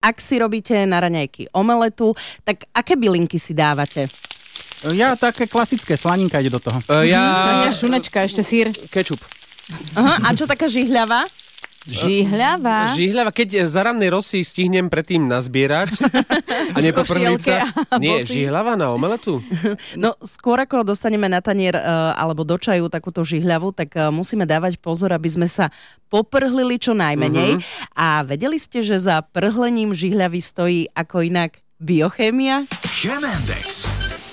ak 0.00 0.16
si 0.16 0.40
robíte 0.40 0.72
na 0.88 0.96
raňajky 1.04 1.52
omeletu, 1.52 2.16
tak 2.40 2.64
aké 2.72 2.96
bylinky 2.96 3.36
si 3.36 3.52
dávate? 3.52 4.08
Ja 4.96 5.12
také 5.12 5.44
klasické, 5.44 5.92
slaninka 5.92 6.40
ide 6.40 6.48
do 6.48 6.56
toho. 6.56 6.80
Uh, 6.88 7.04
ja... 7.04 7.68
Ja 7.68 7.72
šunečka, 7.72 8.24
ešte 8.24 8.40
sír. 8.40 8.72
Kečup. 8.88 9.20
Aha, 9.92 10.24
a 10.24 10.28
čo 10.32 10.48
taká 10.48 10.72
žihľava? 10.72 11.28
Žihľava. 11.88 12.92
Žihľava, 12.92 13.32
keď 13.32 13.64
za 13.64 13.80
rannej 13.80 14.12
rosy 14.12 14.44
stihnem 14.44 14.92
predtým 14.92 15.24
nazbierať 15.24 15.96
a 16.76 16.78
Košielke 17.00 17.40
sa. 17.40 17.72
a 17.88 17.96
Nie, 17.96 18.20
bosy. 18.20 18.44
žihľava 18.44 18.76
na 18.76 18.92
omeletu? 18.92 19.40
No 19.96 20.12
skôr 20.20 20.60
ako 20.60 20.84
dostaneme 20.84 21.24
na 21.32 21.40
tanier 21.40 21.72
uh, 21.72 22.12
alebo 22.20 22.44
do 22.44 22.60
čaju 22.60 22.92
takúto 22.92 23.24
žihľavu, 23.24 23.72
tak 23.72 23.96
musíme 24.12 24.44
dávať 24.44 24.76
pozor, 24.76 25.16
aby 25.16 25.28
sme 25.32 25.48
sa 25.48 25.72
poprhlili 26.12 26.76
čo 26.76 26.92
najmenej. 26.92 27.64
A 27.96 28.20
vedeli 28.28 28.60
ste, 28.60 28.84
že 28.84 29.00
za 29.00 29.24
prhlením 29.24 29.96
žihľavy 29.96 30.40
stojí 30.42 30.80
ako 30.92 31.24
inak 31.24 31.64
biochémia? 31.80 32.68
Chemendex. 32.84 33.88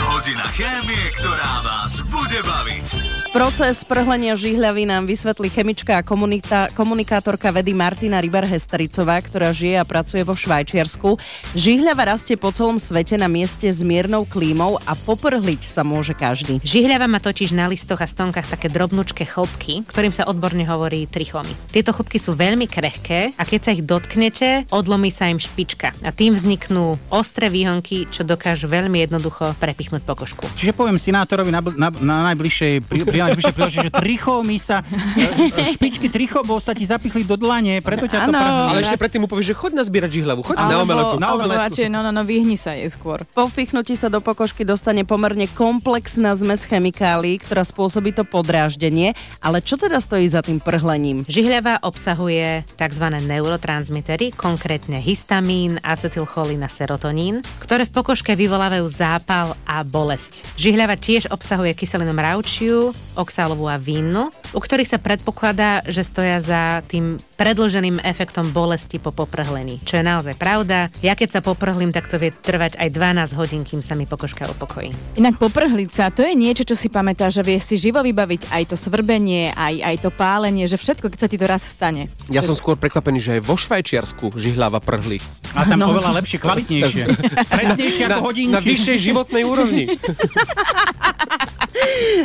Hodina 0.00 0.44
chémie, 0.52 1.12
ktorá 1.16 1.62
vás 1.64 2.02
bude 2.10 2.40
baviť. 2.42 2.86
Proces 3.30 3.86
prhlenia 3.86 4.34
žihľavy 4.34 4.90
nám 4.90 5.06
vysvetlí 5.06 5.54
chemička 5.54 5.94
a 5.94 6.02
komunita, 6.02 6.66
komunikátorka 6.74 7.54
vedy 7.54 7.70
Martina 7.70 8.18
Rybar-Hestericová, 8.18 9.22
ktorá 9.22 9.54
žije 9.54 9.78
a 9.78 9.86
pracuje 9.86 10.26
vo 10.26 10.34
Švajčiarsku. 10.34 11.14
Žihľava 11.54 12.10
rastie 12.10 12.34
po 12.34 12.50
celom 12.50 12.82
svete 12.82 13.14
na 13.14 13.30
mieste 13.30 13.70
s 13.70 13.86
miernou 13.86 14.26
klímou 14.26 14.82
a 14.82 14.98
poprhliť 14.98 15.62
sa 15.70 15.86
môže 15.86 16.10
každý. 16.10 16.58
Žihľava 16.66 17.06
má 17.06 17.22
totiž 17.22 17.54
na 17.54 17.70
listoch 17.70 18.02
a 18.02 18.10
stonkách 18.10 18.50
také 18.50 18.66
drobnučké 18.66 19.22
chlopky, 19.30 19.86
ktorým 19.86 20.10
sa 20.10 20.26
odborne 20.26 20.66
hovorí 20.66 21.06
trichomy. 21.06 21.54
Tieto 21.70 21.94
chlopky 21.94 22.18
sú 22.18 22.34
veľmi 22.34 22.66
krehké 22.66 23.38
a 23.38 23.46
keď 23.46 23.60
sa 23.62 23.70
ich 23.78 23.86
dotknete, 23.86 24.66
odlomí 24.74 25.14
sa 25.14 25.30
im 25.30 25.38
špička 25.38 25.94
a 26.02 26.10
tým 26.10 26.34
vzniknú 26.34 26.98
ostré 27.14 27.46
výhonky, 27.46 28.10
čo 28.10 28.26
dokážu 28.26 28.66
veľmi 28.66 29.06
jednoducho 29.06 29.54
prepichnúť 29.62 30.02
pokožku. 30.02 30.50
Čiže 30.58 30.74
poviem 30.74 30.98
senátorovi 30.98 31.54
na, 31.54 31.62
na, 31.78 31.94
na 31.94 32.16
najbližšej, 32.34 32.90
pri, 32.90 33.06
pri 33.06 33.19
najbližšej 33.28 33.54
príležitosti, 33.54 33.86
že 33.90 33.92
trichómy 33.92 34.56
sa, 34.56 34.80
e, 35.16 35.68
špičky 35.74 36.08
trichobov 36.08 36.62
sa 36.62 36.72
ti 36.72 36.88
zapichli 36.88 37.26
do 37.26 37.36
dlane, 37.36 37.82
preto 37.84 38.08
ťa 38.08 38.18
to 38.26 38.30
Áno. 38.30 38.38
prhlí. 38.38 38.70
Ale 38.72 38.80
ešte 38.86 38.96
predtým 38.96 39.20
mu 39.24 39.28
povieš, 39.28 39.52
že 39.52 39.56
choď 39.56 39.72
nazbierať 39.84 40.10
žihľavu, 40.20 40.40
choď 40.46 40.56
na 40.56 40.64
Alebo, 40.64 40.82
omeletu. 40.84 41.14
Na 41.20 41.28
omeletku. 41.36 41.82
no, 41.90 42.00
no, 42.04 42.10
no, 42.10 42.22
vyhni 42.24 42.56
sa 42.56 42.72
jej 42.76 42.88
skôr. 42.88 43.22
Po 43.32 43.46
vpichnutí 43.48 43.94
sa 43.94 44.08
do 44.08 44.18
pokožky 44.22 44.64
dostane 44.64 45.04
pomerne 45.04 45.46
komplexná 45.50 46.32
zmes 46.36 46.64
chemikálií, 46.64 47.40
ktorá 47.42 47.66
spôsobí 47.66 48.14
to 48.14 48.24
podráždenie. 48.24 49.12
Ale 49.42 49.60
čo 49.60 49.76
teda 49.76 49.98
stojí 50.00 50.26
za 50.28 50.40
tým 50.44 50.62
prhlením? 50.62 51.22
Žihľava 51.26 51.82
obsahuje 51.84 52.64
tzv. 52.76 53.06
neurotransmitery, 53.24 54.32
konkrétne 54.32 55.02
histamín, 55.02 55.76
acetylcholín 55.82 56.62
a 56.64 56.70
serotonín, 56.70 57.42
ktoré 57.60 57.84
v 57.84 57.92
pokožke 57.92 58.32
vyvolávajú 58.34 58.86
zápal 58.88 59.58
a 59.66 59.82
bolesť. 59.82 60.46
Žihľava 60.56 60.96
tiež 60.96 61.28
obsahuje 61.28 61.74
kyselinu 61.74 62.14
mravčiu, 62.14 62.94
oxálovú 63.14 63.66
a 63.66 63.74
vínu, 63.74 64.28
u 64.50 64.60
ktorých 64.60 64.86
sa 64.88 64.98
predpokladá, 64.98 65.82
že 65.84 66.02
stoja 66.02 66.38
za 66.38 66.62
tým 66.84 67.16
predlženým 67.34 67.98
efektom 68.00 68.50
bolesti 68.50 68.96
po 68.96 69.10
poprhlení, 69.10 69.78
čo 69.82 69.96
je 69.96 70.04
naozaj 70.04 70.34
pravda. 70.34 70.90
Ja 71.00 71.14
keď 71.14 71.28
sa 71.30 71.40
poprhlím, 71.40 71.90
tak 71.90 72.06
to 72.06 72.16
vie 72.16 72.30
trvať 72.30 72.76
aj 72.76 72.88
12 72.90 73.34
hodín, 73.34 73.62
kým 73.62 73.80
sa 73.80 73.92
mi 73.92 74.04
pokožka 74.04 74.46
upokojí. 74.48 74.90
Inak 75.14 75.36
poprhliť 75.36 75.90
sa, 75.90 76.08
to 76.08 76.20
je 76.20 76.32
niečo, 76.32 76.62
čo 76.62 76.74
si 76.74 76.86
pamätáš, 76.86 77.38
že 77.38 77.46
vieš 77.46 77.62
si 77.66 77.76
živo 77.78 78.00
vybaviť 78.00 78.50
aj 78.50 78.62
to 78.66 78.76
svrbenie, 78.76 79.52
aj, 79.52 79.74
aj 79.80 79.96
to 79.98 80.10
pálenie, 80.10 80.66
že 80.66 80.74
všetko, 80.74 81.08
keď 81.08 81.18
sa 81.18 81.28
ti 81.28 81.36
to 81.36 81.46
raz 81.46 81.62
stane. 81.62 82.10
Ja 82.28 82.40
som 82.40 82.52
skôr 82.52 82.74
prekvapený, 82.74 83.18
že 83.18 83.30
aj 83.38 83.42
vo 83.42 83.54
Švajčiarsku 83.54 84.34
žihľava 84.34 84.78
prhlí. 84.78 85.22
A 85.50 85.66
tam 85.66 85.82
oveľa 85.82 86.18
lepšie, 86.18 86.38
kvalitnejšie. 86.38 87.04
Presnejšie 87.54 88.04
ako 88.06 88.12
Na, 88.12 88.22
hodinky. 88.22 88.54
na 88.54 88.60
vyššej 88.62 88.98
životnej 89.02 89.42
úrovni. 89.42 89.84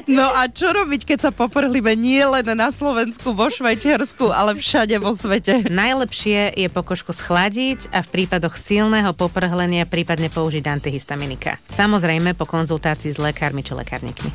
No 0.05 0.29
a 0.29 0.47
čo 0.51 0.69
robiť, 0.69 1.07
keď 1.07 1.19
sa 1.29 1.31
poprhlíme 1.33 1.97
nie 1.97 2.21
len 2.21 2.45
na 2.53 2.69
Slovensku, 2.69 3.33
vo 3.33 3.49
Švajčiarsku, 3.49 4.29
ale 4.29 4.53
všade 4.55 4.95
vo 5.01 5.15
svete? 5.17 5.65
Najlepšie 5.65 6.53
je 6.55 6.67
pokožku 6.69 7.11
schladiť 7.15 7.89
a 7.89 8.05
v 8.05 8.11
prípadoch 8.11 8.53
silného 8.53 9.11
poprhlenia 9.17 9.89
prípadne 9.89 10.29
použiť 10.29 10.63
antihistaminika. 10.67 11.57
Samozrejme 11.71 12.37
po 12.37 12.45
konzultácii 12.45 13.15
s 13.15 13.19
lekármi 13.19 13.65
či 13.65 13.73
lekárnikmi. 13.73 14.29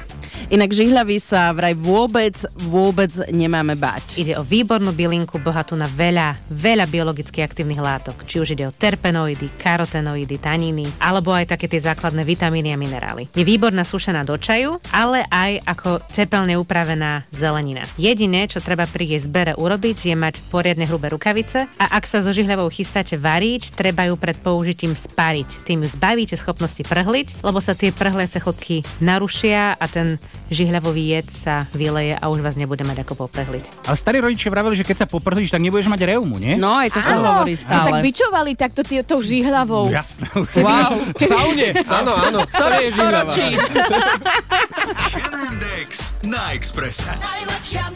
Inak 0.48 0.72
žihľavy 0.72 1.20
sa 1.20 1.52
vraj 1.52 1.76
vôbec, 1.76 2.40
vôbec 2.56 3.12
nemáme 3.28 3.76
báť. 3.76 4.16
Ide 4.16 4.40
o 4.40 4.42
výbornú 4.42 4.96
bylinku 4.96 5.36
bohatú 5.36 5.76
na 5.76 5.84
veľa, 5.84 6.40
veľa 6.48 6.88
biologicky 6.88 7.44
aktívnych 7.44 7.78
látok. 7.78 8.24
Či 8.24 8.40
už 8.40 8.48
ide 8.56 8.64
o 8.64 8.72
terpenoidy, 8.72 9.52
karotenoidy, 9.60 10.40
taniny, 10.40 10.88
alebo 10.96 11.36
aj 11.36 11.52
také 11.52 11.68
tie 11.68 11.84
základné 11.84 12.24
vitamíny 12.24 12.72
a 12.72 12.80
minerály. 12.80 13.28
Je 13.36 13.44
výborná 13.44 13.84
sušená 13.84 14.24
do 14.24 14.40
čaju, 14.40 14.80
ale 14.88 15.28
aj 15.28 15.60
ako 15.68 16.00
cepelne 16.08 16.56
upravená 16.56 17.28
zelenina. 17.34 17.84
Jediné, 18.00 18.48
čo 18.48 18.64
treba 18.64 18.88
pri 18.88 19.18
jej 19.18 19.20
zbere 19.20 19.52
urobiť, 19.58 20.08
je 20.08 20.16
mať 20.16 20.34
poriadne 20.48 20.86
hrubé 20.86 21.10
rukavice 21.10 21.66
a 21.76 21.84
ak 21.98 22.06
sa 22.06 22.22
so 22.22 22.30
žihľavou 22.30 22.70
chystáte 22.70 23.18
variť, 23.18 23.74
treba 23.74 24.06
ju 24.06 24.14
pred 24.14 24.38
použitím 24.38 24.94
spariť. 24.94 25.66
Tým 25.66 25.82
ju 25.82 25.88
zbavíte 25.90 26.38
schopnosti 26.38 26.80
prhliť, 26.86 27.42
lebo 27.42 27.58
sa 27.58 27.74
tie 27.74 27.90
prhliace 27.90 28.38
chodky 28.38 28.86
narušia 29.02 29.74
a 29.74 29.86
ten 29.90 30.22
žihľavový 30.50 31.14
jed 31.14 31.26
sa 31.30 31.70
vyleje 31.70 32.18
a 32.18 32.24
už 32.26 32.42
vás 32.42 32.58
nebude 32.58 32.82
mať 32.82 33.06
ako 33.06 33.26
poprhliť. 33.26 33.86
Ale 33.86 33.96
starí 33.96 34.18
rodičia 34.18 34.50
vraveli, 34.50 34.74
že 34.74 34.84
keď 34.84 34.96
sa 35.02 35.06
poprhlíš, 35.06 35.54
tak 35.54 35.62
nebudeš 35.62 35.86
mať 35.86 36.10
reumu, 36.10 36.36
nie? 36.42 36.58
No, 36.58 36.74
aj 36.74 36.90
to 36.90 37.00
sa 37.00 37.16
hovorí 37.16 37.54
si 37.54 37.64
tak 37.64 37.86
stále. 37.86 38.02
bičovali 38.02 38.52
takto 38.58 38.82
tie, 38.82 39.06
tou 39.06 39.22
žihľavou. 39.22 39.88
Jasné. 39.98 40.26
Wow, 40.58 41.06
v 41.14 41.22
saune. 41.22 41.68
Áno, 42.00 42.12
áno. 42.16 42.40
To 42.46 42.64
je 42.80 42.88
žihľava. 42.94 43.32
Na 46.30 46.52
Expresse. 46.54 47.08
Najlepšia 47.08 47.86